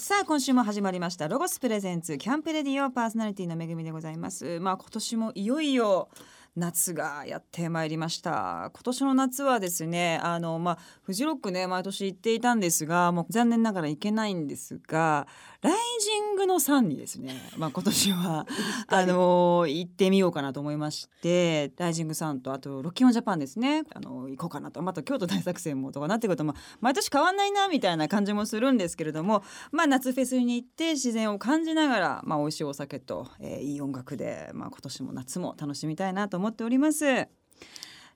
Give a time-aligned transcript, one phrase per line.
[0.00, 1.28] さあ今週も始まりました。
[1.28, 4.58] ロゴスプレゼンツキャンプレディオパーソナリティのめぐみでございます。
[4.58, 6.08] まあ今年もいよいよ
[6.56, 8.70] 夏がやってまいりました。
[8.74, 15.26] 今年の夏はですねあのまあフジロックね毎年行っていたんですがもう残念ながら行けないんですが
[15.62, 18.46] ライジングの山にですねまあ 今年は
[18.88, 24.82] あの行ってみようかなと思いましてライジングさんとあとロッキンオンジャパンですねあの行こうかなと。
[24.82, 37.04] また京都大作戦もとかなってくるとまあ毎年変わんないなみたいな感じもするんですけれどもまあ夏フェスに行って自然を感じながらまあ美味しいお酒と、えー、いい音楽でまあ今年も夏も楽しみたいなと思っております。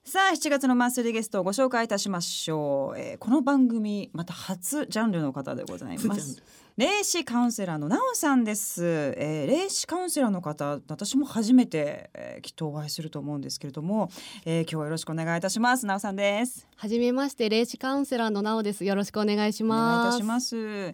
[0.07, 6.43] さあ7月のマンスリーゲストをご紹介いたしましょう、えー、この番組また初ジャンルの方でございます。
[6.77, 14.11] 霊視カウンセラーのなおさんです、えー、霊視カウンセラーの方私も初めて、えー、きっとお会いすると思うんですけれども、
[14.45, 15.87] えー、今日はよろしくお願いいたします。
[15.87, 16.67] なおさんです。
[16.77, 18.85] 初めまして霊視カウンセラーのなおです。
[18.85, 19.99] よろしくお願いします。
[19.99, 20.93] お願いいたします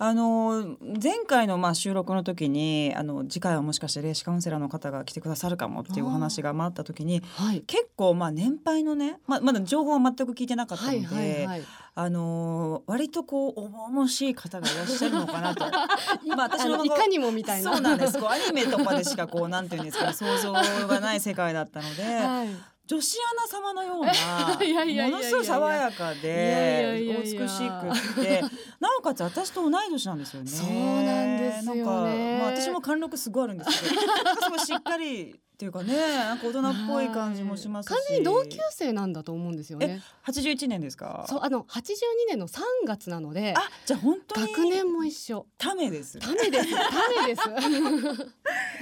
[0.00, 11.62] あの前回のまあ収録の時にあの次回はもしかして霊視カウンセラーの方が来てくださるかもっていうお話があった時に、はい、結構まあ年配のね、ままだ情報は全く聞いてなかったので、はいはいはい、
[11.96, 15.64] あの割とこう重々しい方がいらっしゃるのかなと。
[16.36, 17.72] まあ私のいかにもみたいな。
[17.72, 18.20] そうなんです。
[18.20, 22.04] こうアニメとかでしかこうなんていうんですか想像がない世界だったので。
[22.22, 24.12] はい女子アナ様のような
[25.10, 28.42] ものすごい爽やかでお美しくって。
[28.80, 30.50] なおかつ私と同い年なんですよね。
[30.50, 30.68] そう
[31.02, 40.00] なんですよ、ね、なんかまあ私も貫禄すごいあるんですけど、すごいしっかりっていうかねなんか大人っぽい感じもしますし、完全に同級生なんだと思うんですよね。
[40.22, 41.26] 八十一年ですか？
[41.28, 45.46] そうあの八十二年の三月なのであじゃあ本当に学年も一緒。
[45.58, 46.20] ためです。
[46.20, 46.70] ためです。
[46.70, 47.42] ためです。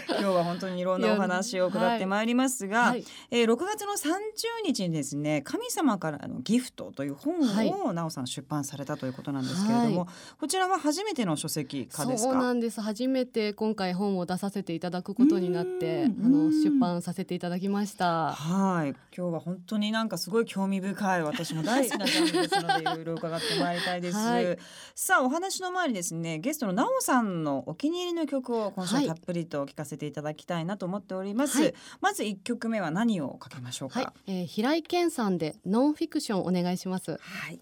[0.08, 12.82] 今日は本当にいろんなお話を伺ってまいりますが、はい、えー、6月の三十日にですね神様からのギフトという本を、はい、なおさん出版されたということなんですけれども、はい、こちらは初めての書籍化ですそうなんです。
[12.82, 18.32] 初めて今回本を出させていただくことになってあの出版させていただきました。
[18.32, 18.88] はい。
[19.16, 24.58] 今日は本当になんかすごい興味深い私も大好きなジャンルですのでいろいろ伺ってまいりたいです、はい、
[24.94, 37.12] さあお話の前にですねゲストのなおさんのお気に入りの曲を今週たっぷりと聞かせていただきたいなと思っております、はい、まず一曲目は何をかけましょうか、はい、えー、平井堅さんでノンフィクションお願いします。
[37.12, 37.60] はい。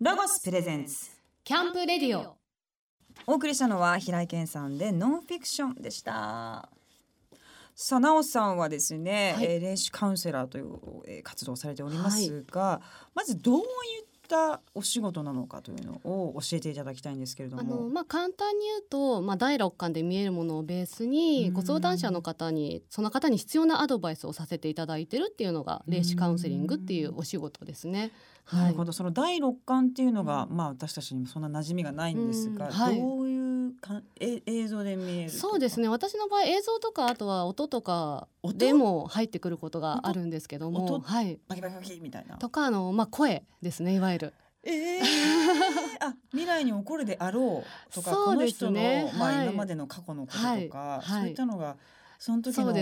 [0.00, 1.10] ロゴスプレゼンツ。
[1.44, 2.36] キャンプレディオ。
[3.26, 6.68] お送りしたのは平井堅さんでノンフィクションでした
[7.78, 13.64] さなおさんはですね、はい、えー、霊視カウンセラーという、えー、活動をされておりますが、はい、まずどういっ
[14.26, 17.60] たお仕事なのかというのを教えていただきたいんですけれども。
[17.60, 28.10] あのまあ簡単に言うと、まあ第六感で見えるものをベースにご相談者の方にその方に必要なアドバイスをさせていただいてるっていうのが霊視カウンセリングっていうお仕事ですね。
[28.50, 33.25] なるほど、その第六感っていうのが、まあ私たちにもそんな馴染みがないんですが、はい、どうい。
[33.25, 33.25] う
[33.80, 35.88] かえ映像で見えるそうですね。
[35.88, 41.38] 私の場合映像とかあとは音とかでも入ってくることがあるんですけどもはい。
[41.48, 42.36] バキバキバキみたいな？
[42.38, 43.94] とかあのまあ声ですね。
[43.94, 44.34] いわゆる。
[44.64, 45.02] えー、
[46.00, 50.68] あ未来に起こるであろうとか、ね、この人の、まあ、今までの過去のこととか、はい。
[50.68, 51.76] はい、そういったのが
[52.18, 52.72] その時の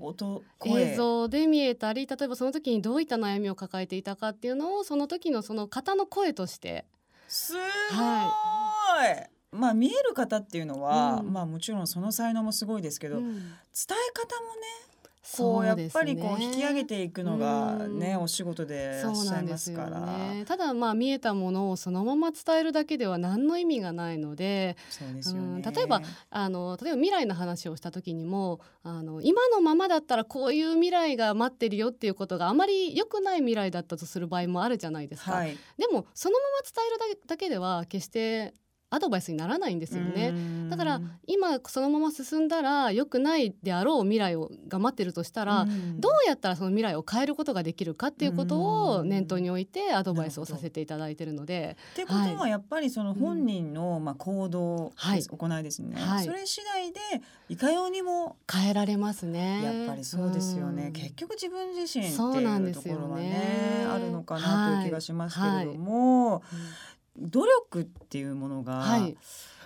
[0.00, 6.84] 音、はい、映像で見えたり例えばその時にどういった悩みを抱えていたかっていうのをその時のその方の声として。
[7.26, 14.88] すごい、はいまあ見える方っていうのは、うん、まあもちろんその才能もすごいですけど、うん、伝え方もね
[15.36, 19.10] こうやっぱりこう引き上げていくのがね、うん、お仕事でいら。
[19.10, 20.00] っしゃいますから。
[20.00, 26.00] ね、ただまあ見えたものをそのまま伝えるだけでは何の意味がないので、そうですよね、例えば
[26.30, 35.32] あの例えば未来の話をした時にもあの今のままだったらこういう未来が待ってるよっていうことがあまり良くない未来だったとする場合もあるじゃないですか。
[35.32, 38.54] はい、でもそのまま伝えるだけでは決して
[38.90, 40.32] アドバイスにならないんですよね。
[40.70, 45.66] だから今そのまま進んだら良くないであろう未来をが待ってるとしたら
[45.96, 51.76] どうやったらその未来を変えることができるかっていうことを念頭に置いてアドバイスをさせていただいてるので。
[51.92, 57.00] ってことはやっぱりその本人のまあ行動、はい、行いですね、はい、それ次第で
[57.48, 59.62] いかようにも変えられますね。
[59.62, 66.32] やっぱりそうですよね、結局自分自身っていうところはね、ね、あるのかなという気がしますけれども。
[66.36, 66.42] はい
[67.18, 69.16] 努力っていうものが、はい、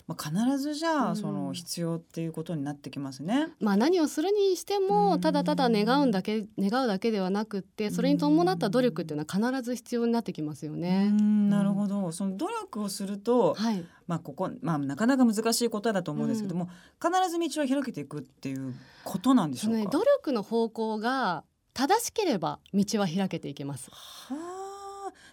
[0.07, 3.49] まあ、必ずじゃあその必要っていうことになってきますね。
[3.61, 11.11] まあ、何をするにしてもただただ願うんだけ願うだけではなくってそれに伴った努力っていうのは必ず必要になってきますよね。
[11.11, 12.11] なるほど。
[12.11, 16.69] その努力をすると、はい、まあここまあなかなか難しいことだと思うんですけども、
[17.01, 18.75] 必ず道を開けていくっていう
[19.05, 19.79] ことなんでしょうか？
[19.79, 21.45] ね、努力の方向が
[21.75, 23.89] 正しければ道は開けていきます。
[23.91, 24.62] はあ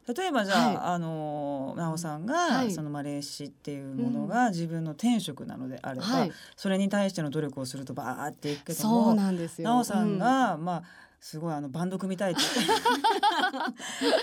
[0.07, 9.68] 例えばじゃあ、はい、あの奈緒さんが、はい、そのまあ霊視っていうものが自分の天職なのであれば、はい、それに対しての努力をするとバーっていくけどもそうなんですよ。
[9.68, 10.84] 奈緒さんが、うん、まあ
[11.22, 12.42] すごいあのバンド組みたいって。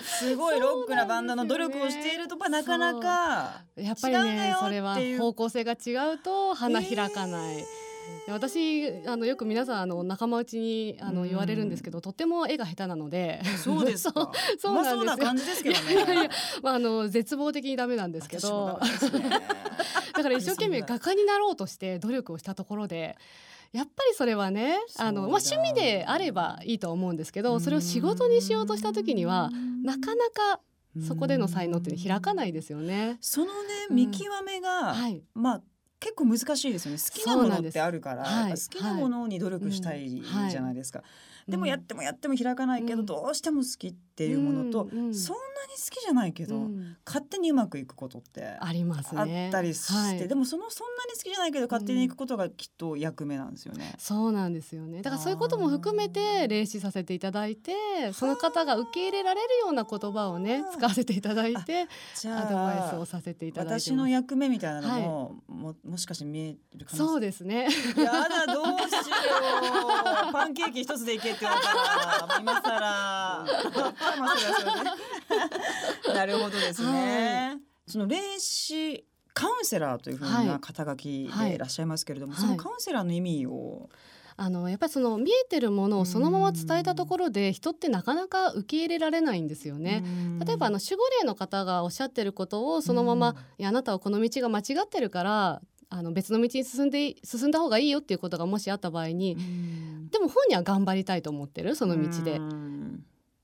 [0.03, 7.59] すごいロックなバンドの努力をしていると、ね、なかなかやっぱりねそれは方向性が違うと花開かない。
[7.59, 7.86] えー
[8.29, 13.41] 私あのよく皆さんあの仲間内にあの言われるんですけど、とても絵が下手なので。
[13.63, 14.33] そうですか。
[14.59, 15.93] そうなんです感じですけどね。
[15.93, 16.31] いやいや、
[16.63, 18.81] まあ、あの絶望的にダメなんですけど。
[20.17, 23.17] だから一生懸命画家になろうとして努力をしたところで
[23.73, 29.51] やっぱりそれはねあの、まあ、趣味であればいいと思うんですけどそれを仕事にしようとした時には
[29.85, 30.61] なかなか
[31.07, 33.19] そこでの才能って開かないですよね。
[33.21, 33.51] そのね
[33.91, 35.63] 見極めが、うんはい、まあ
[35.99, 36.99] 結構難しいですよね。
[36.99, 41.09] 好きなものってあるから、はい、好きなものに努力したいじゃないですか、はい。
[41.47, 45.13] うん、でもやってもやっても開かないけど、どうしても好きっていうものと、そんな
[45.65, 46.69] に好きじゃないけど、
[47.05, 49.47] 勝手にうまくいくことってありますね。
[49.47, 55.03] あったりして、でもそのそんなに好きじゃないけど勝手にいくことがきっと役目なんですよね、そうなんですよね。
[55.03, 57.73] だからそういうことも含めて霊視させていただいて
[58.13, 61.87] その方が受け入れられるような言葉をね使わせていただいて
[62.27, 67.69] アドバイスをさせていただいて私の役目みたいなのも、ももしかして見えるかそうですね。
[67.97, 69.01] やだどうしよ
[70.31, 70.33] う。
[70.33, 73.47] パンケーキ一つでいけって言われたら今更
[76.15, 79.05] なるほどですね、はい、その霊視
[79.35, 81.59] カウンセラーというふうな肩書きでい。
[81.59, 83.91] らっしゃいますけれども、はい、そのカウンセラーの意味を、
[84.39, 90.05] あのやっぱりその見えてるものをそのまま伝えたところで人ってなかなか受け入れられないんですよね。
[90.45, 99.37] 例えばあの守護霊の方がおっしゃってることをそのまま「いやあなたはこの道が間違ってるからあの別の道に進んで進んだ方がいいよっていうことがもしあった場合に
[100.11, 102.41] でも本人は頑張りたいと思ってるその道で。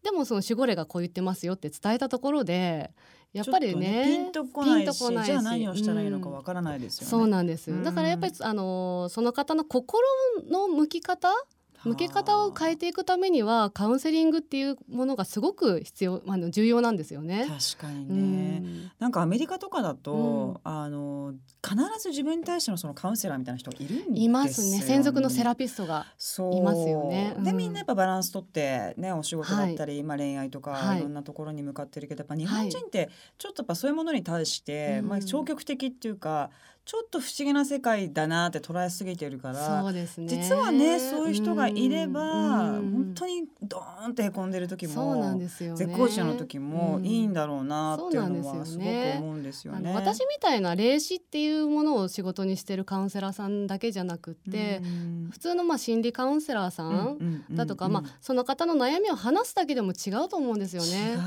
[0.02, 2.90] でもその守護霊がこう言ってますよって伝えたとこころで
[3.32, 7.70] やっぱりね、ね、ピンとこないしじゃあ何をしたらいいのかわからないですよね、うん、そうなんです。
[7.70, 10.06] よだからやっぱりあのその方の心
[10.50, 11.28] の向き方
[11.84, 17.46] 向け方を変えていくためにはカウンセリングっていうものがすごく必要あの重要なんですよね。
[17.76, 20.12] 確かにね、うん、なんかアメリカとかだと、
[20.64, 24.80] うん、あの必ず自分に対してのそのカウンセラーみたいな人がいるんですよ、ね、いますね。
[24.80, 26.06] 専属のセラピストが
[26.52, 27.36] いますよね。
[27.40, 36.50] でみんなやっぱバランスとってねお仕事だったり、はい、まあ恋愛とか、はい、いろんなところに向かってるけどやっぱ日本人ってちょっとやっぱそういうものに対して、はい、まあ消極的っていうか
[36.84, 42.22] ちょっと不思議な世界だなって捉えすぎてるからそうです、ね、実はねそういう人がいれば、
[42.72, 48.88] 本当にドーンってへこんでる時もそうなんですよ、ね、絶好調の時もいいんだろうなっていうのはすごく
[49.18, 49.94] 思うんですよね。
[49.94, 54.82] 私みたいな霊視っていうものを仕事にしてるカウンセラーさんだけじゃなくて、
[55.30, 61.12] 普通のまあ心理カウンセラーさんだとか、まあ、その方の悩みを話すだけでも違うと思うんですよね。
[61.12, 61.18] 違う、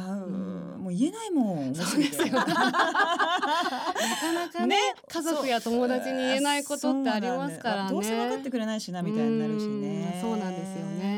[0.80, 1.76] もう言えないもん。
[1.76, 2.28] そうですよ。
[2.36, 7.92] なかなかね 家族や友達に言えないことってありますからね。
[7.92, 10.20] どうせ分かってくれないしなみたいになるしね。
[10.22, 11.15] そうなんですよね。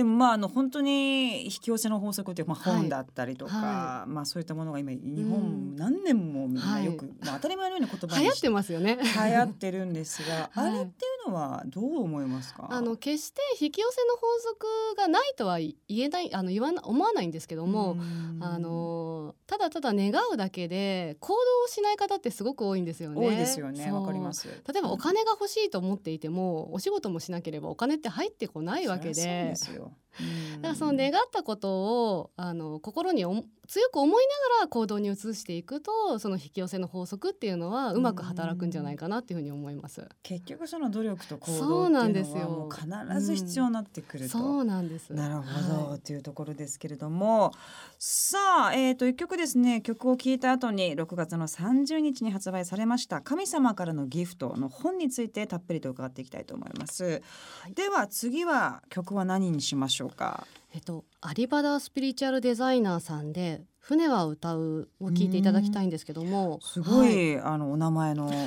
[0.00, 8.96] でもまああの本当に引き寄せの法則ってまあ本だったりとか、はい、まあそういったものが今日本何年もみんなよく、はい、まあ当たり前のように言葉に流行ってますよね。
[8.98, 12.66] 流行ってるんですが、 はい、あれっていうのはどう思いますか？
[12.70, 14.66] あの決して引き寄せの法則
[14.96, 17.98] がないとは言えないあの言わな思わないんですけども、
[18.40, 21.34] あのただただ願うだけで行動
[21.66, 23.26] をしない方ってすごく多いんですよね。
[23.26, 23.92] 多いですよね。
[23.92, 24.48] わかります。
[24.48, 29.14] 例えばお金が欲しいと思っていても、お仕事もしなければお金って入ってこないわけで。
[29.14, 29.89] そうですよ。
[29.90, 30.09] you.
[30.56, 33.24] だからその願ったことをあの心に
[33.70, 40.08] 強く思いながら行動に移していくとその引き寄せの法則っていうのはうまく働くんじゃないかなっていうふうに思います。
[40.24, 45.12] 結局その努力と行動っていうのは必ず必要になってくると、そうなんです。
[45.12, 47.52] なるほど、はい、というところですけれども、
[47.98, 48.38] さ
[48.70, 49.80] あえっ、ー、と一曲ですね。
[49.82, 57.22] 曲を聴いた後に6月の30日に発売されました神様からのギフトの本についてたっぷりと伺っていきたいと思います。
[57.62, 59.99] はい、では次は曲は何にしましょう？
[60.08, 60.46] か？
[60.72, 68.30] えっと、アリバダスピリチュアルデザイナーさんで「船は歌う」を聞いていただきたいんですけどもすごい、はい、あのお名前の。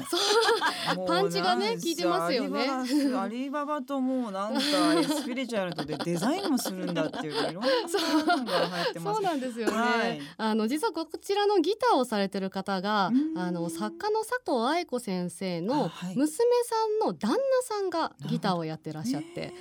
[1.07, 2.69] パンチがね効いてますよね。
[3.17, 9.15] アリババともうなんかスピリチュアルとでデザインもするんだっていういろんなものが入ってます。
[9.15, 16.25] そうなんですよね、はい、あの実はこちらのギターをされてる方があの作家の佐藤愛子先生の娘
[16.65, 19.53] さんの旦那さんがギターをやってらっしゃって。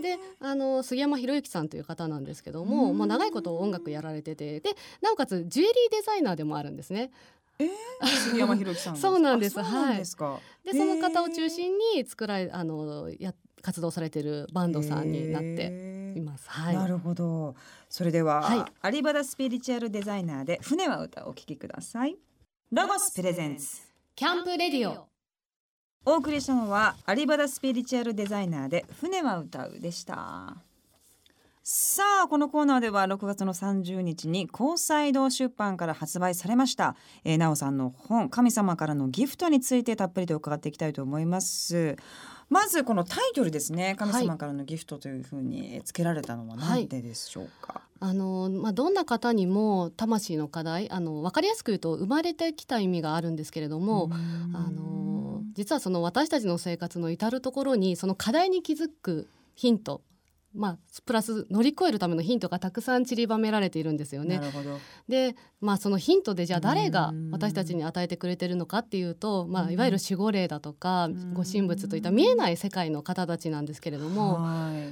[0.00, 4.70] であの杉山博之さんという方なんですけども、まあ、長いこと音楽やられててで
[5.02, 7.10] なおかつジュエリーデザイナーでもあるんですね。
[7.60, 7.68] えー、
[8.06, 16.48] 杉山博之さん そうなんですはいでその方を中心に作られあのや活動されているバンドさんになっています。
[16.48, 17.56] はい、なるほど。
[17.88, 22.16] それでは、はい、アリバダスピリチュアルデザイナーで船は歌をお聞きください。
[22.70, 23.82] ロゴスプレゼンツ
[24.14, 25.08] キャンプレディオ。
[26.04, 30.56] お送りしたのはアリバダスピリチュアルデザイナーで船は歌うでした。
[31.62, 41.96] さあこのコーナーでは6月の30日に高裁堂出版から発売されました、えー、なおさんの本神様からのギフトについてたっぷりと伺っていきたいと思います。
[42.48, 54.08] まずこのタイトルですね神様からのギフトというふうに付けられたのは何ででしょうか、はいあのまあ、どんな方にも魂の課題あの分かりやすく言うと生まれてきた意味があるんですけれども
[54.54, 60.02] あの実はその私たちの生活の至る所にその課題に気づくヒント
[60.54, 64.40] まあ、プラス乗り越えるためのヒントがたくさん散りばめられているんですよね。
[65.08, 74.40] で、まあ、そのヒントでじゃあ誰が私たちに与えてくれてるのかっていうと、まあ、いわゆる守護霊だとかご神仏といった見えない世界の方たちなんですけれども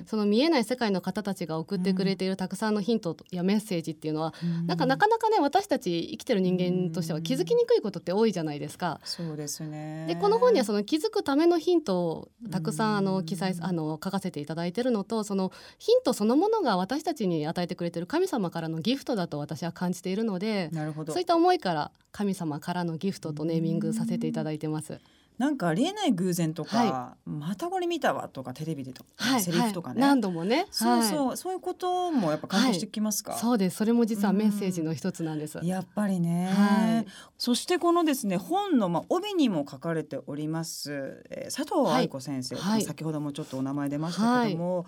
[0.07, 4.35] その見えない世界の方たちが送ってくれているたくさんのヒントやメッセージっていうのは
[4.67, 9.01] なんかなかなかね私たち生きてる人間としては気づきにくいことって多いじゃないですか。
[9.05, 10.07] そうですね。
[10.09, 15.46] でこの本にはその気づくためのヒントをたくさんあの記載あの書かせていただいてるのとその
[15.79, 21.13] ヒントそのものが私たちに与えてくれてる神様からのギフトだと私は感じているのでなるほど。
[21.13, 25.01] そういった思いから神様からのギフトとネーミングさせていただいてます。
[25.39, 30.67] なんかありえない偶然とか、はい、またこれ見たわとかテレビでとか、はい、セリフとかね、何度もね。
[30.71, 35.61] そうそう、はい、そういうこともやっぱ関係してきますか、そうですそれも実はメッセージの一つなんです。
[35.63, 37.05] やっぱりね、
[37.37, 44.87] そしてこのですね本のまあ帯にも書かれております、えー、佐藤愛子先生、先ほどもちょっとお名前出ましたけども、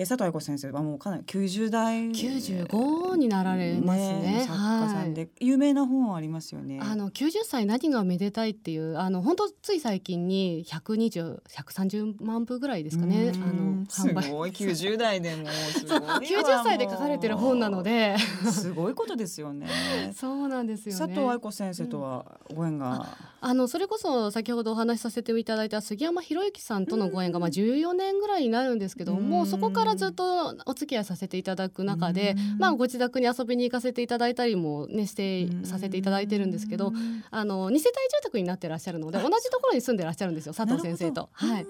[0.00, 6.80] え佐藤愛子先生はもうかなり90代95になられますね、ね、作家さんで、はい、有名な本ありますよね。
[6.82, 13.32] あの90歳何がめでたいっていうあの本当つい最近に120、130万部ぐらいですかね。
[13.34, 14.22] あの販売。
[14.24, 14.50] すごい。
[14.52, 18.16] 90代でもすごい90歳で書かれてる本なので。
[18.50, 19.66] すごいことですよね。
[20.16, 23.04] そうなんですよ、ね、佐藤愛子先生とはご縁が、うん、
[23.50, 36.92] あのそれこそ先ほどお話しさせていただいた杉山博之さんとのご縁がまあ14年ぐらいになるんですけどもそこからからずっとお付き合いさせていただく中で、まあ、ご自宅に遊びに行かせていただいたりも、ね、してさせていただいてるんですけど
[37.30, 37.88] あの2世帯住
[38.22, 41.28] 宅になってらっしゃるので同じところに住んでらっしゃるんですよ佐藤先生と。
[41.32, 41.66] はい。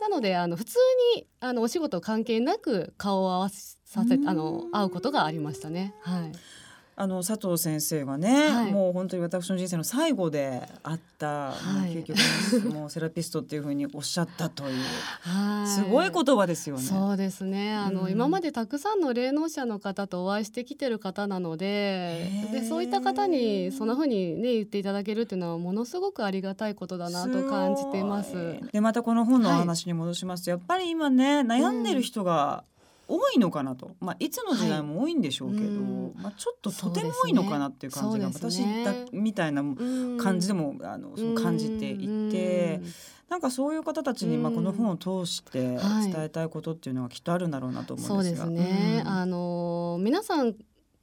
[0.00, 0.76] なのであの普通
[1.16, 5.94] にあのお仕事関係なく顔を合わさせあの会うことがありましたね。
[6.02, 6.32] はい
[6.98, 12.16] あの佐藤先生がね、はい、もう本当に私の人生の最後であった、はい、究極
[12.64, 14.80] の もうセラピストっていうふうにおっしゃったという、
[15.20, 16.82] はい、すごい言葉ですよね。
[16.82, 17.74] そうですね。
[17.74, 28.32] あの、うん、今までたくさんの霊能者の方とお会いしてきてる方なのででそういった方にそんなふうにね言っていただけるっていうのはものすごくありがたいことだなと感じています。
[28.72, 32.75] でまたこの本のお話に戻しますと、やっぱり今ね悩んでる人が、うん
[33.08, 35.72] 多いのかなと、まあ、いつの時代も多いんでしょうけど、はい、
[36.16, 39.62] まあ、ちょっととても多いのかなっていう感じが、私だみたいな
[40.22, 42.80] 感じでもあのその感じていて。
[43.28, 45.80] なんかそういう方たちにまあこの本を通して伝
[46.18, 50.54] えたいことっていうのはきっとあるんだろうなと思うんですが、はい、そうですね、うん、あの皆さん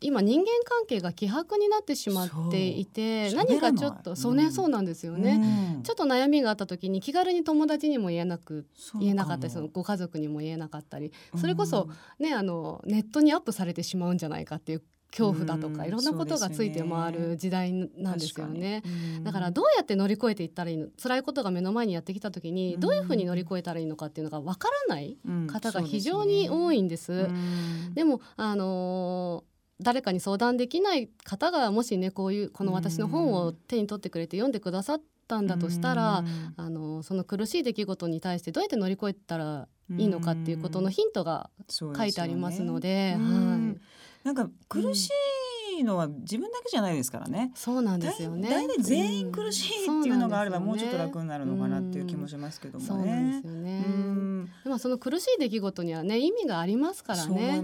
[0.04, 8.66] 今人間関係が希薄になってしまっていて何かちょっとそうね、うん、そうなんですよね、うん、ちょっと悩みがあった時に気軽に友達にも言えなく
[9.00, 11.88] 言えなかったりそのご家族にも言えなかったりそれこそ
[12.20, 14.84] ね、あのネットにアップされてしまうんじゃないかっていう
[15.14, 18.82] 恐怖だとかいろんなことがついて回る時代なんですよね、
[19.22, 25.18] だからどうやって乗り越えていったらいいの辛いことが目の前にやってきた時にどういうふうに乗り越えたらいいのかっていうのがわからない
[25.48, 27.30] 方が非常に多いんです。
[27.94, 29.53] でもあのー
[29.84, 36.24] 誰かに相談できない方がもしねこういうこの私の本を手に取ってくれて読んでくださったんだとしたら
[36.58, 43.16] あのその苦しい出来事に対してどうやって乗り越えたらいいのかっていうことのヒントが書いてありますので。
[43.20, 45.10] はいなんか苦し
[45.78, 47.52] いのは自分だけじゃないですからね。
[47.56, 48.50] そうなんですよね。
[48.50, 52.88] 大体全員苦しいっていうのがあればもうちょっと楽になるのかなっていう気もしますけどもね。
[52.88, 53.84] そうなんですよね。
[54.74, 57.64] でもその苦しい出来事にはね意味がありますからね。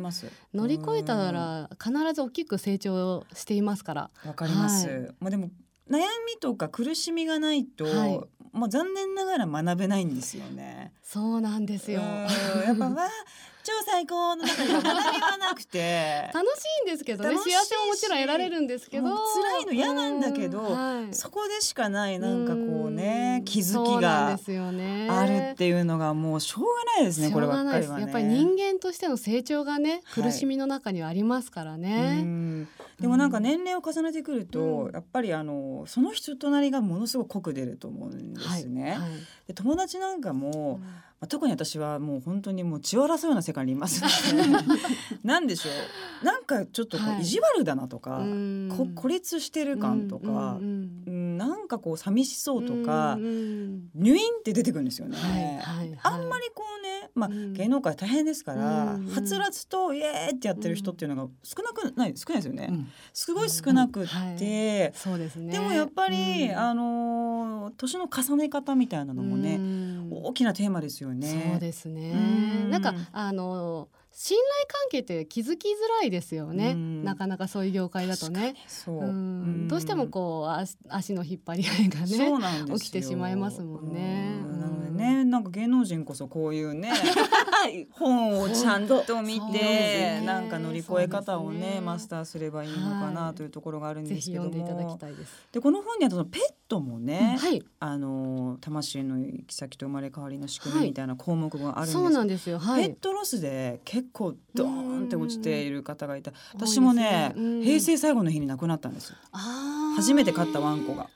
[0.54, 4.12] 乗り越えたら必ず大きく成長していますから。
[4.26, 4.88] わかります。
[4.88, 5.50] はい、まあでも
[5.90, 10.94] 悩みとか苦しみがないと、はい、もう残念ながら学べないんですよね。
[11.02, 12.02] そうなんですよ。
[12.02, 12.28] や
[12.74, 13.10] っぱわ
[13.70, 16.30] 超最高の中で学びがなくて。
[16.34, 17.36] 楽しいんですけどね。
[17.38, 19.10] 幸せももちろん得られるんですけど。
[19.10, 38.92] 辛いの嫌なんだけど、はい、そこでしかないなんかこうね気づきがあるっていうのがもうしょうがないですねこればっかりは、ね、やっぱり人間としての成長がね苦しみの中にはありますからね、はいでもなんか年齢を重ねてくると、うん、やっぱりあのその人となりがものすごく濃く出ると思うんですね。
[38.92, 39.00] はい。
[39.00, 39.10] はい、
[39.48, 44.02] で友達なんかも、うんまあ、特に私はもう本当にもう血を争うような世界にいます
[45.24, 45.70] なんでしょ
[46.22, 46.26] う。
[46.26, 48.30] なんかちょっとこう意地悪だなとか、はい、
[48.70, 55.18] こ孤立してる感とか、うん、うん、なんかこう寂しそうとか、うん、ニュインって出てくるんですよね。
[55.18, 56.64] はいはいはい、あんまりこ
[57.16, 62.86] まあ、芸能界大変ですから、はつらつとイエーってやってる人っていうのが少なくない少ないですよね。
[63.14, 65.52] すごい少なくって、はい、そうですね。
[65.52, 69.60] でもやっぱり、あの年の重ね方みたいなのもね、
[70.12, 71.50] 大きなテーマですよね。
[71.52, 72.14] そうですね。
[72.70, 73.90] なんかあの
[74.22, 75.72] 信頼関係って気づきづ
[76.02, 78.56] らいですよね、なかなかそういう業界だとね。
[78.68, 84.36] そう、うどうしてもこう足の引っ張り合いがね起きてしまいますもんね。
[84.42, 86.92] なのでねなんか芸能人こそこういうね
[87.92, 95.00] 本をちゃんと見て、ね、なんか乗り越え方をね、ね、マスターすればいいのかなというところがあるんですけども、
[95.54, 106.32] でこの本にはペットもね、はい、あの魂の行き先と生まれ変わりの仕組みみたいな項目があるんです、はい、そうなんですよ、はい、ペットロスで結構ドーンって落ちている方がいた。
[106.54, 109.14] 私もね、ね、平成最後の日に亡くなったんです
[109.96, 111.10] 初めて飼ったワンコが。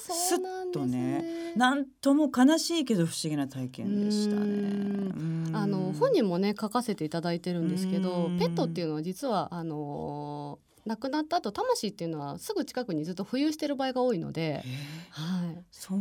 [0.00, 0.38] すっ
[0.72, 5.12] とねなんとも悲しいけど不思議な体験でしたね。
[5.54, 14.64] あの本人もね書かせていただいてるんですけどペットっていうのは実はあのー亡くなった後魂っていうのはすぐ近くにずっと浮遊してる場合が多いので、
[15.10, 15.52] は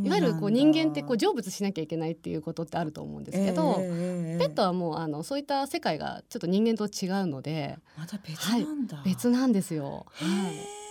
[0.03, 10.05] い、いわゆるこう人間ってこう成仏しなきゃいけないっていうことってあると思うんですけど、えー、ペットはもうあのそういった世界がちょっと人間と違うのでまた別なんだ、はい、別なんですよ。
[10.13, 10.81] はい。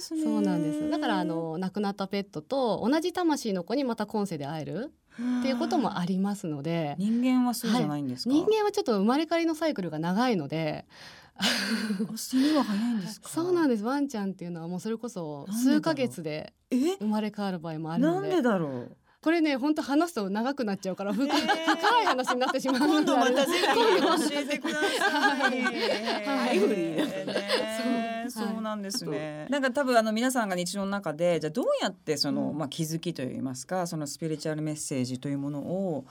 [0.00, 4.92] そうなんですだからあの亡くなったペットと同じ魂の子にまた今世で会える
[5.40, 10.84] っていうこともありますので人間はそうじゃないんですか、はい、人間はちょっと生まれ変わりのサイクルが長いので
[12.16, 13.84] 死ぬは早いんですそうなんです。
[13.84, 18.28] ワンちゃんっていうのはもうそれこそ数ヶ月で生まれ変わる場合もあるので。
[18.28, 18.96] なんでだろう？
[19.20, 21.30] これね本当話すと長くなっちゃうから、深い
[22.04, 23.70] 話になってしまう今度またぜひ教
[24.38, 25.62] えてください。
[25.62, 26.60] はい、
[28.30, 28.60] そう。
[28.60, 29.46] なんですね。
[29.48, 36.04] なんか多分あの皆さんが日常の中でじゃあどうやってその、まあ気づきといいますかそのスピリチュアルメッセージというものを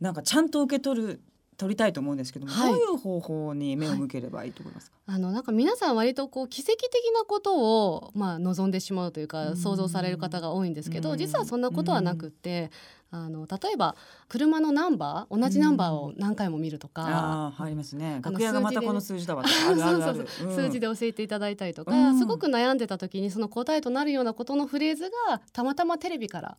[0.00, 1.20] なんかちゃんと受け取る
[1.58, 12.70] 取りたいと思うんですけども、はい、どういう方法に目を向ければいいと思いますか、はい、あのなんか皆さん割とこう奇跡的なことをまあ望んでしまうというか想像される方が多いんですけど実はそんなことはなくって
[13.10, 13.96] あの例えば
[14.28, 18.20] 車のナンバー同じナンバーを何回も見るとか、うん、あありますね。
[18.22, 19.44] 楽屋がまたこの数字だわ。
[19.46, 26.56] 数字で教えていただいたりとか、うん、すごく悩んでた時にその答えとなるようなことのフレーズがたまたまテレビから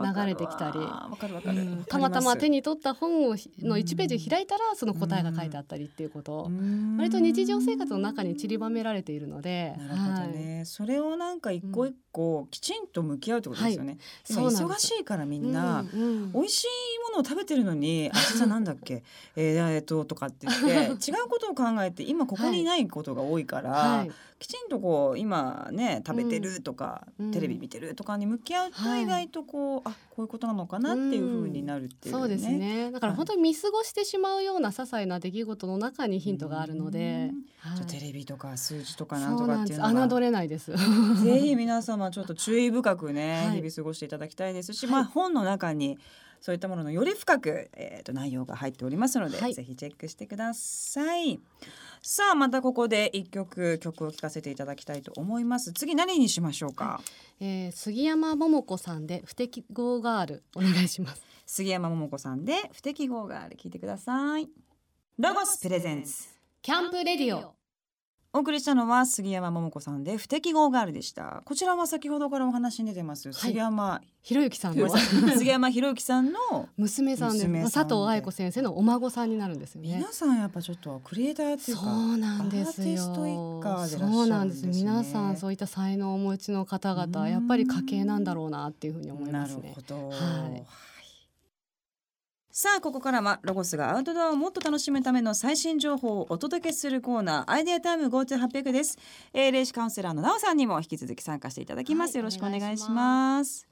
[0.00, 0.78] 流れてきたり
[1.86, 6.50] たまたま手に取った本をの1ページ開いたらその答えが書いてあったりっていうこと、
[6.98, 13.98] 割と日常生活の中に散りばめられているのでなるほどね、はい、それをなんか一個一個きちんと向き合うってことですよね、
[14.30, 16.66] はい、忙しいからみんな、うんうん、美味しい
[17.10, 19.02] ものを食べてるのに「あじゃなんだっけ？
[19.36, 20.66] えー、えー、と」とかって言って
[21.10, 32.16] 違うことを考えて今ここにいないことが多いから、はい、きちんとこう今ね食べてるとか、うん、テレビ見てるとかに向き合うと意外とこう、はい、あこういうことなのかなっていうふうになるっていう、ね。
[32.16, 32.90] うん、そうですね。
[32.92, 37.30] だから本当に見過ごしてしまうような些細な出来事の中にヒントがあるので、
[37.60, 40.72] はい、テレビとか数字とかなんとかっていうのは侮れないです。
[41.24, 45.98] ぜひ皆様ちょっと注意深くね、日々過ごしていただきたいですし、まあ本の中に
[46.40, 51.38] そういったもののより深く、えーと、内容が入っておりますので、はい、ぜひチェックしてください。
[52.02, 55.72] さあまたここで一曲曲を聴かせていただきたいと思います。
[55.72, 57.00] 次何にしましょうか、は
[57.40, 61.22] い、えー、杉山桃子さんで不適合ガールお願いします。
[61.44, 64.48] 杉山桃子さんで不適合ガール聞いてください。
[65.18, 66.28] ロゴスプレゼンツ。
[66.62, 67.59] キャンプレディオ
[68.32, 71.42] お送りしたのは杉山桃子さんで不適合ガールでした。
[71.44, 74.88] こちらは先ほどからお話に出てます、はい、杉山博之さんの
[75.36, 79.96] 杉山博之さんの娘さんで佐藤愛子先生のお孫さんになるんですよね。
[79.96, 83.08] 皆さんやっぱちょっとクリエイターっていうかそうなんですよ。
[83.08, 84.64] そうなんです。
[84.64, 89.62] 皆さんそういった才能をお持ちの方々やっぱり家系なんだろうなっていうふうに思いますね。
[89.62, 90.14] なるほど、は
[90.56, 90.66] い
[92.52, 98.98] さあここからはロゴスがアウトドアをもっと楽しむための最新情報をお届けするコーナーアイデアタイム GoTo800 です、
[99.32, 103.68] えー、霊視カウンセラーのなおさんにも引き続き参加していただきます、はい、よろしくお願いします。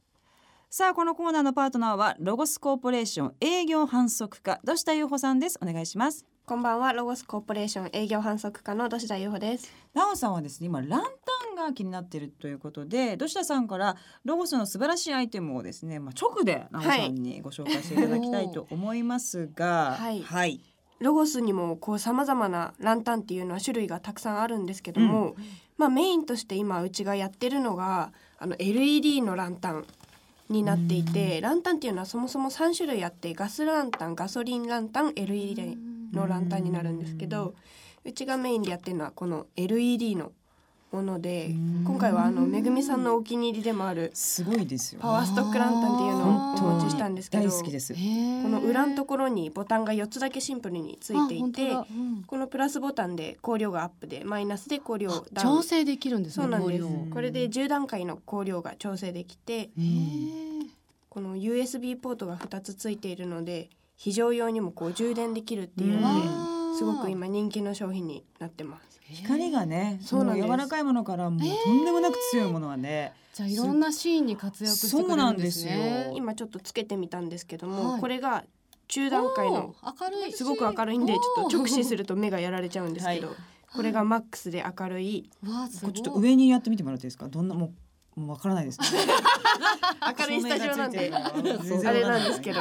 [0.71, 5.59] さあこのコーナーのパートナーはロゴスコーポレーション営業販促課土下優穂さんです。
[5.61, 6.25] お願いします。
[6.49, 6.95] こんばんは。
[6.95, 9.71] ロゴスコーポレーション営業販促課の土田優穂です。
[9.93, 10.99] なおさんはですね今ランタ
[11.53, 20.63] ンが気になっているということで土下さんからロゴスの素晴らしいアイテムをですね、まあ、直で奈緒さんにご紹介していただきたいと思いますが、 はい、はい、
[21.01, 25.35] ロゴスにもこう様々なランタンっていうのは種類がたくさんあるんですけども、うん、
[25.77, 29.85] まあメインとして今うちがやってるのがあの LED のランタン
[30.49, 37.55] になっていて、ランタンっていうのはそもそも3種類あってガスランタンガソリンランタン LED のランタンになるんですけど
[38.05, 40.33] うちがメインでやってるのはこの LED の
[40.91, 41.51] もので
[41.85, 47.93] 今回はあのめぐみさんのお気に入りでもあるすごいですよパワーストックランタンっていうのをお持ちしたんですけど大好きです。
[47.93, 47.99] こ
[48.49, 56.85] の裏のところにボタンが4つだけシンプルについていて、うん、このプラスボタンで光量がアップでマイナスで光量調整できるんです、ね、そうなんです。
[57.13, 59.69] これで10段階の光量が調整できて
[61.11, 63.69] この USB ポートが2つついているので
[63.99, 69.01] 非常用にもこう充電できるっていうのですごく今人気の商品になってます。
[69.11, 76.13] 光がね、そうな柔らかいものからもうとんでもなく強いものはね、じゃあいろんなシーンに活躍してくれるんですね。
[76.15, 78.45] 今ちょっとつけてみたんですけども、はい、これが
[78.87, 83.37] 中段階の明るいすごく明るいんでちょっと直視すると目がやられちゃうんですけど、はい、
[83.75, 85.31] これがマックスで明るい。
[85.43, 87.29] わちょっと上にやってみてもらっていいですか？
[87.29, 87.71] どんなもう
[88.27, 88.87] わからないです、ね、
[90.19, 91.13] 明るいスタジオなんで。
[91.13, 92.61] あれなんですけど。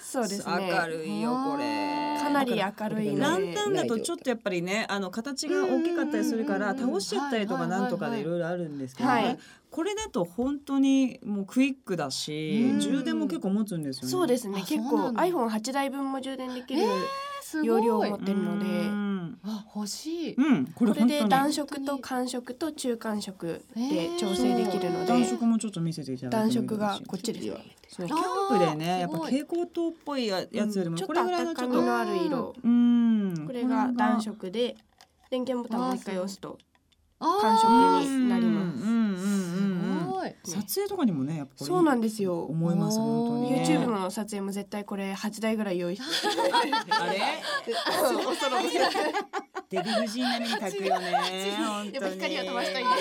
[0.00, 0.70] そうですね。
[0.72, 2.16] 明るいよこれ。
[2.18, 14.10] かなり明るいランタンだとちょっとやっぱりねあの形が大きかったりするから倒しちゃったりとかなんとかでいろいろあるんですけど、ねこれだと本当にもうクイックだし充電も結構持つんですよね。
[14.10, 14.64] そうですね。
[14.66, 16.82] 結構 iPhone8 台分も充電できる
[17.62, 19.05] 容量を持ってるので。
[19.44, 32.54] あ欲しい、うん、これこれで暖色と寒色と中間色で調整できるので、暖色もちょっと見せていただいて暖色がこっちですねキャンプでねやっぱ蛍光灯っぽいやつよりもこれぐらいのちょっとのある色。
[32.62, 33.46] うん。
[33.46, 34.76] これが暖色で
[35.30, 36.58] 電源ボタンを一回押すと
[37.18, 37.72] 感触
[38.04, 39.75] になります。
[40.46, 42.44] 撮影とかにもねやっぱそうなんですよ。
[42.44, 46.28] 思います本当に、ね、YouTube の撮影も絶対これ八台ぐらい用意して
[46.90, 47.20] あれ？
[48.08, 48.56] そろそろ
[49.68, 51.12] デヴィ夫人並みに炊くよね。
[51.58, 52.14] 本当に。
[52.14, 52.92] 光を飛ばしたいんで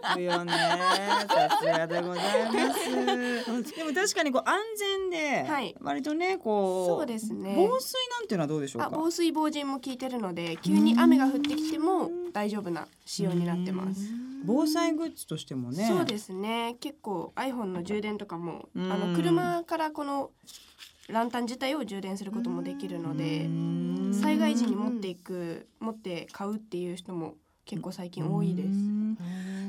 [0.00, 0.52] 炊くよね。
[0.52, 3.76] さすがでございます。
[3.76, 7.54] でも確かにこう安全で、はい、割とねこうそうですね。
[7.56, 8.90] 防水なんていうのはどうでしょうか？
[8.92, 14.00] 防水防塵も効いてるので急に雨が降ってきても大丈夫な仕様になってます。
[14.46, 15.86] 防災グッズとしてもね。
[15.88, 16.76] そうですね。
[16.80, 20.30] 結構 iPhone の充電とかもあの車からこの
[21.08, 23.48] ランタン自体を充電することもできるので
[24.18, 27.34] 災害時に持っていく持って買うっていう人も
[27.66, 28.68] 結構最近多いです。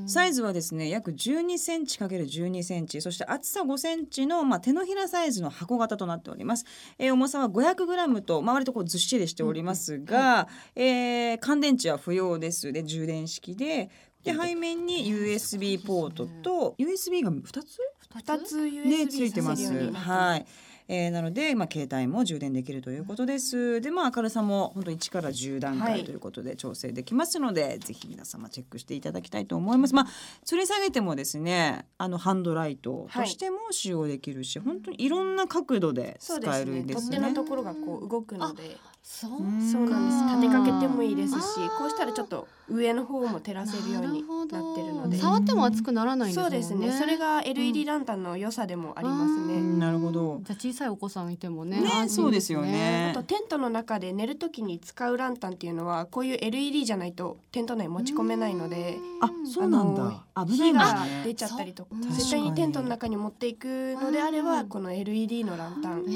[0.08, 6.66] サイズはですね約12センチ ×12 センチそして厚さ5センチの、まあ、手のひらサイズの箱型となっております、
[7.00, 12.72] えー、重さは500グラムと、まあ、割とこうずっしりしておりますが、うんえー、乾電池は不要です。
[12.72, 13.90] で充電式で。
[14.24, 17.78] で背面に USB ポートと USB が2つ
[18.12, 19.92] ？2つ USB ねついてます。
[19.92, 20.46] はい
[20.88, 23.82] えー、なので、まあ、携帯も充電できるということです。
[23.82, 29.96] で、まあ、明るさも本当1から10段階ということで調整できますので、はい、ぜひ皆様チェックしていただきたいと思います。
[29.96, 30.08] まあ、
[30.44, 37.18] それ下げてもですねあのハンドライトとしても使用できるし、はい、本当にいろんな角度で使えるんですね。
[37.18, 38.78] 取っ手のところがこう動くので。
[39.08, 39.32] そう
[39.72, 40.24] そうなんです。
[40.36, 41.40] 立てかけてもいいですし
[41.78, 45.18] こうしたらちょっと上の方も照らせるようになってるので。
[45.18, 46.92] 触っても熱くならないんですそうですね。
[46.92, 50.42] それが LED ランタンの良さでもありますね、なるほど。
[50.44, 51.82] じゃ小さいお子さんいてもね。
[51.82, 53.12] ねそうですよね。
[53.12, 60.24] あとテントの中で寝るときに使うランタンっていうのはこういう LED じゃないとテント内持ち込めないのであそうなんだ。
[60.46, 66.12] 危ないが出ちゃったりとか絶対にテントの中に持っていくのであればこの LED のランタンが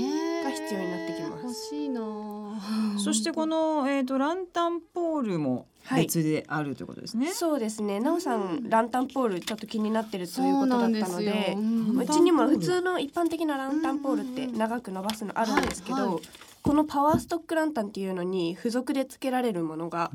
[0.52, 1.43] 必要になってきます。
[1.43, 2.02] 欲しいな
[2.98, 7.28] そしてこの、えーと、ランタンポールも別であるということですね。
[7.28, 7.99] はい、そうですね。
[7.99, 15.95] なおさんランタンポールちょっと気になってるということだったので、うちにも普通の一般的なランタンポールって長く伸ばすのあるんですけど。
[15.95, 16.08] はい。
[16.08, 16.21] はい。
[16.62, 20.12] このパワーストックランタンっていうのに付属で付けられるものが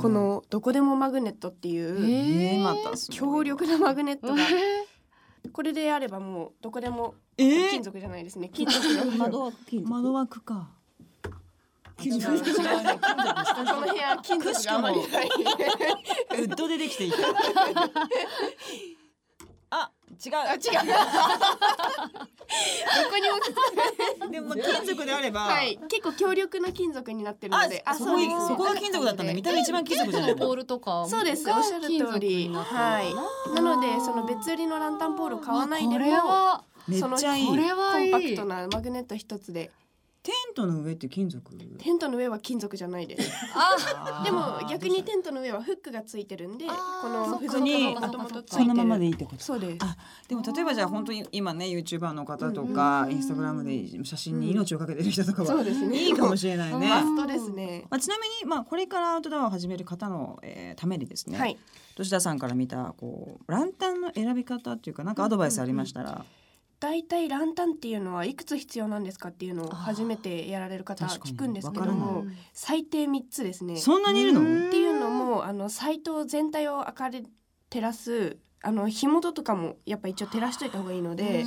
[0.00, 2.62] このどこでもマグネットっていう
[3.10, 4.36] 強力なマグネットが。
[5.52, 8.50] これであればもうどこでも金属じゃないですね。
[8.52, 8.86] 金属。
[9.84, 10.70] 窓枠か
[12.00, 12.32] 金属。
[12.32, 12.40] こ
[13.62, 15.28] の部屋金属があまりない。
[15.28, 15.30] ウ
[16.46, 17.18] ッドでできていた。
[19.72, 19.92] あ、
[20.24, 20.32] 違う。
[20.34, 20.60] あ、違う。
[20.60, 20.68] ど
[23.08, 24.30] こにも。
[24.30, 29.34] でも金属であれば、はい、結構強力な金属になってるので、あ、そこそこが金属だったんだ。
[29.34, 30.36] 見た目一番金属じゃない。
[30.36, 31.06] ポールとか。
[31.06, 31.48] そうです。
[31.48, 32.48] おっしゃる通り。
[32.52, 33.14] はい。
[33.54, 36.64] なのでその別売りのランタンポール買わないでも、
[36.98, 37.22] そのこ
[37.56, 39.70] れはコンパクトなマグネット一つで。
[40.50, 41.56] テントの上って金属？
[41.78, 43.30] テントの上は金属じゃないです。
[43.54, 48.64] あ でも逆にテントの上はフックがついてるんでこの付属にもともとついてる。
[48.64, 49.42] そのままでいいってこと？
[49.42, 49.78] そうです。
[49.80, 49.96] あ
[50.28, 55.96] でも例えばじゃあ本当に今ね YouTuber の方とか、うんインスタグラムで写真に命をかけてる人とかは、そうですね。
[55.96, 56.88] いいかもしれないね。
[56.88, 57.86] マストですね。
[57.90, 61.58] まあ、ちなみに、まあ、これからアウトドアを始める方の、えーためにですね、はい。
[61.96, 66.24] 吉田さんから見たこうランタンの選び方っていうかなんかアドバイスありましたら、
[66.80, 73.76] 大体ランタンっていうのはいくつ必要なんですかっていうのを初めてやられる方聞くんですけども最低3つですね。
[73.76, 74.68] そんなにいるの、うん。
[74.68, 77.26] っていうのもあのサイト全体を明る
[77.68, 81.44] 照らすあの火元とかもやっぱ一応照らしといた方がいいので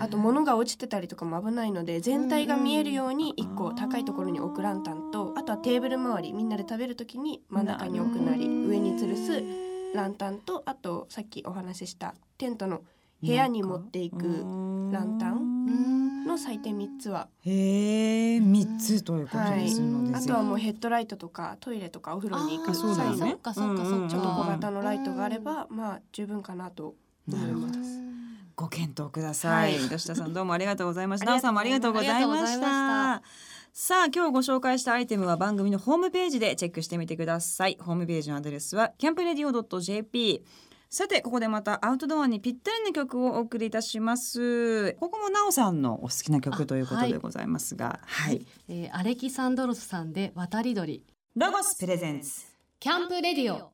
[0.00, 9.42] あと物が落ちてたりとかも危ないので全体が見えるように1個高いところに置くランタンとあとはテーブル周りみんなで食べる時に真ん中に置くなり上に吊るす
[9.94, 12.82] ランタンとあとさっきお話ししたテントの
[13.22, 14.16] 部屋に持っていく
[14.92, 17.28] ランタンの最低3つは。
[17.44, 23.24] へえ三つということですので、あとはもうヘッドライトとかトイレとかお風呂に行あく際の。
[23.24, 24.08] ねそっかそっかそっか。
[24.08, 26.94] ちょっと小型のライトがあればまあ十分かなと
[27.28, 27.78] 思います。
[28.54, 29.88] ご検討ください、はい。
[29.88, 31.32] 吉田さんどうもありがとうございました。
[31.32, 32.60] ありがとうなおさんもありがとうございました。
[32.60, 33.22] ま
[33.72, 37.78] さあ今日ご紹介したアイテムは番組のホームページでチェックしてみてください。
[37.80, 40.44] ホームページのアドレスはキャンプレディオ .jp
[40.94, 44.92] さてここでまたアウトドアにぴったりな曲をお送りいたします。
[45.00, 51.02] ここもなおさんのお好きな曲ということでございますがはい、えーアレキサンドロスさんで渡り鳥
[51.34, 52.42] ロゴスプレゼンツ
[52.78, 53.72] キャンプレディオ。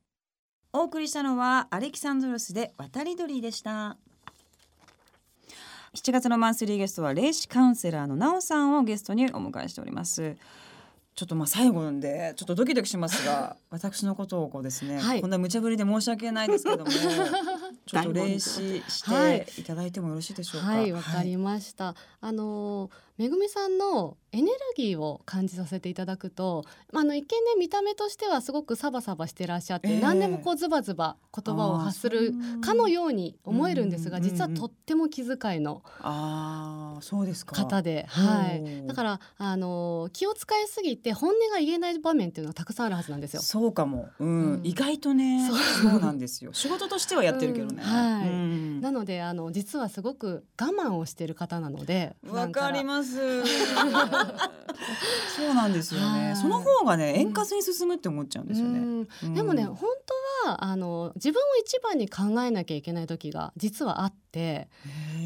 [0.72, 3.96] お送りしたのはアレキサンドロスで渡り鳥でした。
[5.94, 10.36] 7月のマンスリーゲストは霊視カウンセラーのなおさんをゲストにお迎えしております
[11.18, 15.20] ちょっとまあ最後なんでちょっとドキドキしますが 私のことをこうですね、はい。
[15.20, 16.86] こんな無茶ぶりで申し訳ないですけども
[17.86, 19.64] ちょっと霊視してい。
[19.64, 20.68] ただいてもよろしいでしょうか？
[20.68, 20.92] はい。
[20.92, 30.00] わかりました、あのーめぐみさんのエネルギーを感じさせていただくと、まあ、あの一見ね見た目としてはすごくサバサバしてらっしゃって、ええ。
[30.00, 37.56] 何でもこうズバズバ言葉を発するかのように思えるんですがうん実はとっても気遣いのああそうですか。
[37.56, 43.42] 方で、はい、だからあのー気を使いすぎて本音が言えない場面っていうのはたくさんあるはずなんですよ。
[43.42, 44.28] そうかも、うん。
[44.28, 44.60] うん。
[44.62, 45.48] 意外とね
[45.82, 46.00] そう。
[46.00, 46.52] なんですよ。
[46.52, 47.90] 仕事としてはやってるけどね、うん。
[47.90, 48.28] はい。
[48.28, 53.07] うんなのであの実はすごく我慢をしている方なのでわかりまます。
[55.36, 56.06] そうなんですよね。
[56.06, 58.78] はいその方がね円滑に進むって思っちゃうんですよね。
[58.78, 59.78] うんでもね本
[60.44, 64.68] 当はあの自分を一番に考えなきゃいけない時が実はあって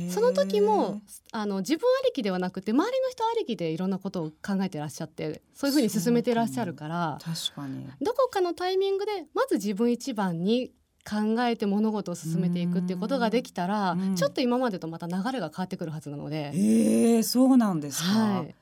[0.08, 1.00] その時も
[1.32, 7.86] あの自分ありきではなくて周りの人ありきでいろんなことを考えてらっしゃってそういうふうに進めてらっしゃるから確かに。
[8.00, 10.72] どこかのタイミングでまず自分一番に
[11.08, 14.14] 考えて物事を進めていくっていうことができたらうん。
[14.14, 16.52] ちょっと今までとまた流れが変わってくるはずなので。
[16.54, 18.08] ええそうなんですか。
[18.08, 18.54] はい。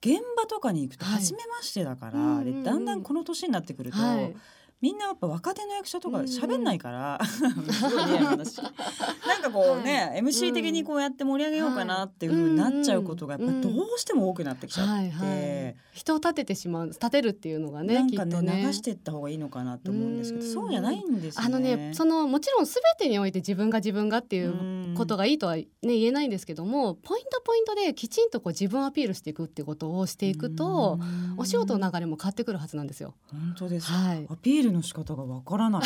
[0.00, 2.62] 現場とかに行くとはい初めましてだから、うんうんうん。
[2.62, 4.36] でだんだんこの年になってくると、はい
[4.80, 18.62] みんなやっぱ若手の役者とか喋んないから、な話なんかこうね、MC 的にこうやって盛り上げようかなっていう風になっちゃうことがやっぱどうしても多くなってきちゃって、はいはい、人を立ててしまう立てるっていうのがねなんかねね。
[18.66, 21.46] 流していった方がいいのかなと思うんですけどうんそうじゃないんですよね。
[21.46, 30.98] あのねそのもちろん全てにおいて自分が自分がっていうことががいいとは、ね、言えないんですけどもポイントポイントできちんとこう自分アピールしていくっていうことをしていくと
[31.36, 33.14] お仕事の流れも変わってくるはずなんですよ。
[33.32, 34.26] 本当です、はい。
[34.30, 35.82] アピールの仕方がわからない。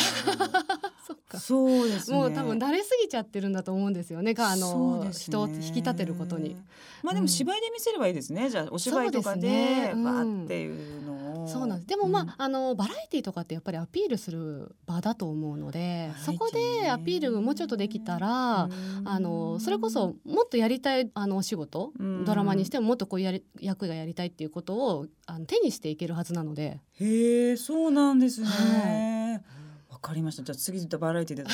[1.11, 2.17] そっかそうですね。
[2.17, 6.55] もう多分慣れすぎちゃってるんだと思うんですよねがあその、ね人を引き立てることに。。
[7.03, 8.49] まあでも芝居で見せればいいですね。
[8.49, 11.47] じゃあお芝居とかでねうんバーっていうのを。
[11.47, 18.69] そうなんですでもまあ,、あのバラエティとかってやっぱりアピールする場だと思うのでそこでアピールもうちょっとできたら、
[19.05, 28.47] あのそれこそもっとやりたいあのお仕事、うんドラマにしてももっとこうやり役がやりたいっていうことをあの手にしていけるはずなのでへえそうなんですね。
[28.47, 29.60] はわ
[30.01, 30.43] かりました。
[30.43, 31.43] じゃあ次とバラエティで。
[31.47, 31.53] はい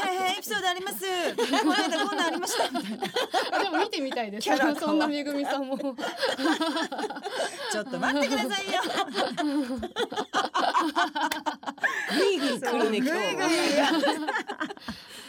[0.00, 1.04] はいはいエピソードあります。
[1.04, 3.64] この間こんなんありましたみたいな。
[3.64, 5.92] でも見てみたいですキャラ変わそんなめぐみさんもちょ
[7.82, 8.80] っと待ってくださいよ。
[12.18, 14.28] グイグイ来るね今日は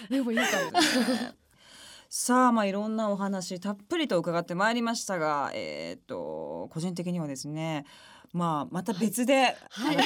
[0.09, 0.79] でもいいかも
[2.09, 7.85] さあまあいろんなお話たっぷりと伺ってまいりましたが、えーっと個人的にはですね
[8.33, 10.03] まあまた別で、はい、ぜ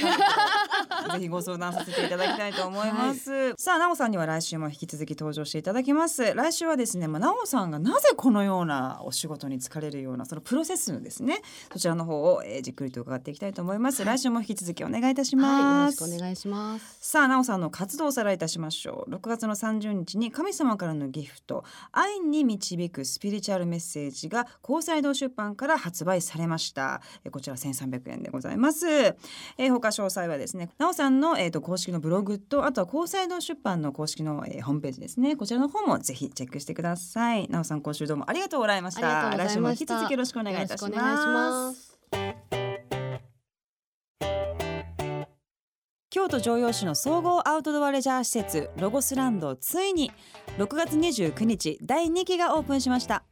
[1.19, 6.33] ひご相談させていただきたいと思います、はい、さあなおさんには来週も引き続き登場していただきます。
[6.33, 11.41] 来週はですねまあなおさんがなぜこのようなお仕事に疲れるようなそのプロセスですね。
[11.71, 16.97] そちらの方を、えー、じっくりと伺っていきたいと思います、はい、来週も引き続きお願いいたします、よろしくお願いします。
[17.01, 19.11] さあなおさんの活動をおさらいいたしましょう。
[19.11, 21.63] 6月の30日に神様からのギフト。
[21.91, 27.01] 愛に導くスピリチュアルメッセージが高裁堂出版から発売されました。
[27.31, 35.35] こちら1300円でございます、えー、他詳細はですねなおさんの、えーと、公式のブログとあとは高裁堂出版の公式の、えー、ホームページですね。
[35.35, 37.47] こちらの方もぜひチェックしてください。
[37.49, 39.35] なおさん今週どうもありがとうございました。
[39.35, 41.97] 来週も引き続きよろしくお願いいたします。
[46.09, 50.13] 京都城陽市の総合アウトドアレジャー施設ロゴスランドついに
[50.57, 53.23] 6月29日第2期がオープンしました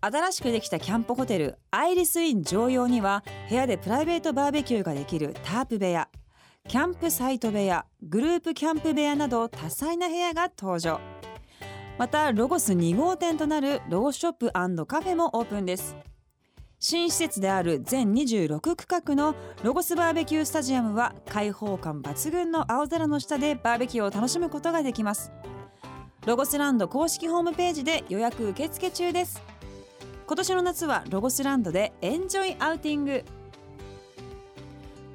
[0.00, 6.08] 新しくできたキャンプホテルアイリスイン常用には部屋でプライベートバーベキューができるタープ部屋
[6.68, 11.00] キャンプサイト部屋グループキャンプ部屋など多彩な部屋が登場。
[11.98, 14.50] またロゴス2号店となるロゴショップ
[14.86, 15.96] カフェもオープンです。
[16.78, 25.30] 新施設である全26区画のロゴスバーベキュースタジアムは開放感抜群の青空の下でバーベキューを楽しむことができます。
[26.24, 29.42] ロゴスランド公式ホームページで予約受付中です。
[30.30, 33.24] 今年の夏はロゴスランドでエンジョイアウティング